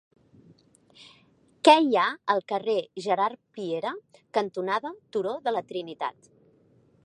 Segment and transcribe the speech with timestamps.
[1.67, 2.05] Què hi ha
[2.35, 2.75] al carrer
[3.07, 3.93] Gerard Piera
[4.39, 6.35] cantonada Turó de la Trinitat?